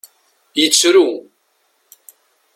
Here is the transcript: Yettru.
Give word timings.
Yettru. 0.59 1.07